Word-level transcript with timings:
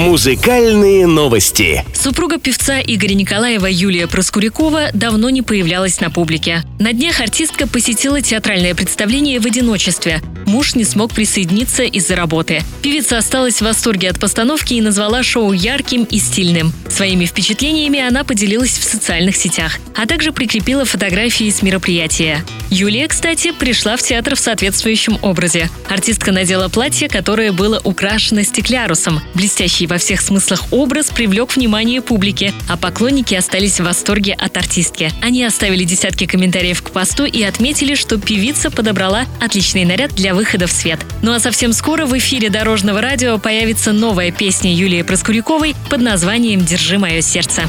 Музыкальные 0.00 1.06
новости. 1.06 1.84
Супруга 1.92 2.38
певца 2.38 2.80
Игоря 2.80 3.12
Николаева 3.12 3.66
Юлия 3.66 4.06
Проскурякова 4.06 4.92
давно 4.94 5.28
не 5.28 5.42
появлялась 5.42 6.00
на 6.00 6.08
публике. 6.08 6.62
На 6.78 6.94
днях 6.94 7.20
артистка 7.20 7.68
посетила 7.68 8.22
театральное 8.22 8.74
представление 8.74 9.40
в 9.40 9.44
одиночестве. 9.44 10.22
Муж 10.46 10.74
не 10.74 10.84
смог 10.84 11.14
присоединиться 11.14 11.82
из-за 11.82 12.16
работы. 12.16 12.62
Певица 12.82 13.18
осталась 13.18 13.56
в 13.56 13.62
восторге 13.62 14.10
от 14.10 14.18
постановки 14.18 14.74
и 14.74 14.80
назвала 14.80 15.22
шоу 15.22 15.52
ярким 15.52 16.04
и 16.04 16.18
стильным. 16.18 16.72
Своими 16.88 17.24
впечатлениями 17.24 18.00
она 18.00 18.24
поделилась 18.24 18.78
в 18.78 18.84
социальных 18.84 19.36
сетях, 19.36 19.78
а 19.96 20.06
также 20.06 20.32
прикрепила 20.32 20.84
фотографии 20.84 21.48
с 21.50 21.62
мероприятия. 21.62 22.44
Юлия, 22.70 23.08
кстати, 23.08 23.52
пришла 23.52 23.96
в 23.96 24.02
театр 24.02 24.36
в 24.36 24.40
соответствующем 24.40 25.18
образе. 25.22 25.68
Артистка 25.88 26.30
надела 26.30 26.68
платье, 26.68 27.08
которое 27.08 27.52
было 27.52 27.80
украшено 27.82 28.42
стеклярусом. 28.42 29.20
Блестящий 29.34 29.86
во 29.86 29.98
всех 29.98 30.20
смыслах 30.20 30.72
образ 30.72 31.10
привлек 31.10 31.56
внимание 31.56 32.00
публики, 32.00 32.54
а 32.68 32.76
поклонники 32.76 33.34
остались 33.34 33.80
в 33.80 33.84
восторге 33.84 34.34
от 34.34 34.56
артистки. 34.56 35.12
Они 35.20 35.44
оставили 35.44 35.84
десятки 35.84 36.26
комментариев 36.26 36.82
к 36.82 36.90
посту 36.90 37.24
и 37.24 37.42
отметили, 37.42 37.94
что 37.94 38.18
певица 38.18 38.70
подобрала 38.70 39.26
отличный 39.40 39.84
наряд 39.84 40.14
для 40.14 40.34
выхода 40.40 40.66
в 40.66 40.72
свет. 40.72 40.98
Ну 41.20 41.34
а 41.34 41.38
совсем 41.38 41.74
скоро 41.74 42.06
в 42.06 42.16
эфире 42.16 42.48
Дорожного 42.48 43.02
радио 43.02 43.36
появится 43.36 43.92
новая 43.92 44.30
песня 44.30 44.74
Юлии 44.74 45.02
Проскуряковой 45.02 45.76
под 45.90 46.00
названием 46.00 46.64
«Держи 46.64 46.96
мое 46.96 47.20
сердце». 47.20 47.64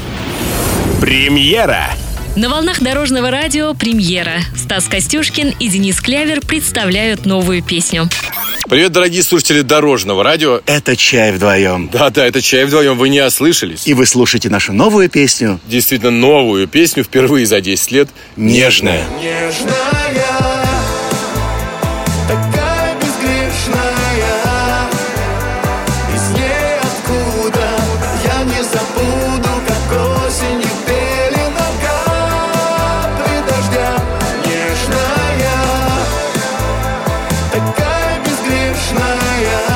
Премьера. 0.98 1.84
На 2.34 2.48
волнах 2.48 2.80
Дорожного 2.80 3.30
радио 3.30 3.74
премьера. 3.74 4.40
Стас 4.56 4.88
Костюшкин 4.88 5.54
и 5.60 5.68
Денис 5.68 6.00
Клявер 6.00 6.40
представляют 6.40 7.26
новую 7.26 7.62
песню. 7.62 8.08
Привет, 8.70 8.90
дорогие 8.90 9.22
слушатели 9.22 9.60
Дорожного 9.60 10.24
радио. 10.24 10.62
Это 10.64 10.96
«Чай 10.96 11.32
вдвоем». 11.32 11.90
Да-да, 11.92 12.26
это 12.26 12.40
«Чай 12.40 12.64
вдвоем», 12.64 12.96
вы 12.96 13.10
не 13.10 13.20
ослышались. 13.20 13.86
И 13.86 13.92
вы 13.92 14.06
слушаете 14.06 14.48
нашу 14.48 14.72
новую 14.72 15.10
песню 15.10 15.60
Действительно 15.66 16.10
новую 16.10 16.66
песню 16.68 17.04
впервые 17.04 17.44
за 17.44 17.60
10 17.60 17.92
лет 17.92 18.08
«Нежная». 18.36 19.04
Нежная, 19.20 20.31
такая 38.52 39.71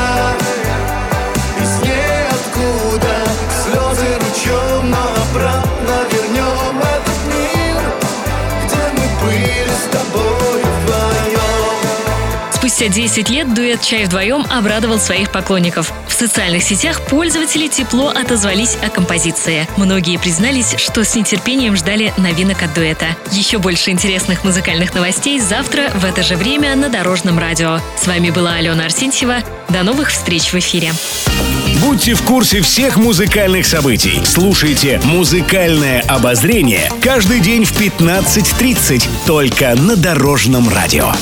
Спустя 12.77 12.93
10 12.93 13.31
лет 13.31 13.55
дуэт 13.55 13.81
«Чай 13.81 14.05
вдвоем» 14.05 14.45
обрадовал 14.51 14.99
своих 14.99 15.33
поклонников. 15.33 15.95
В 16.07 16.13
социальных 16.13 16.63
сетях 16.63 17.01
пользователи 17.01 17.69
тепло 17.69 18.09
отозвались 18.09 18.77
о 18.83 18.91
композиции. 18.91 19.67
Многие 19.79 20.19
признались, 20.19 20.75
что 20.77 21.03
с 21.03 21.15
нетерпением 21.15 21.75
ждали 21.75 22.13
новинок 22.19 22.63
от 22.63 22.75
дуэта. 22.75 23.07
Еще 23.33 23.57
больше 23.57 23.93
интересных 23.93 24.45
музыкальных 24.45 24.93
новостей 24.93 25.41
завтра 25.41 25.89
в 25.95 26.05
это 26.05 26.23
же 26.23 26.37
время 26.37 26.77
на 26.77 26.91
Дорожном 26.91 27.39
радио. 27.39 27.81
С 27.99 28.07
вами 28.07 28.29
была 28.29 28.57
Алена 28.57 28.85
Арсентьева. 28.85 29.37
До 29.71 29.83
новых 29.83 30.11
встреч 30.11 30.53
в 30.53 30.59
эфире. 30.59 30.93
Будьте 31.81 32.13
в 32.13 32.21
курсе 32.25 32.61
всех 32.61 32.99
музыкальных 32.99 33.65
событий. 33.65 34.21
Слушайте 34.27 35.01
«Музыкальное 35.03 36.03
обозрение» 36.03 36.93
каждый 37.01 37.41
день 37.41 37.65
в 37.65 37.73
15.30 37.73 39.09
только 39.27 39.75
на 39.77 39.97
Дорожном 39.97 40.69
радио. 40.69 41.15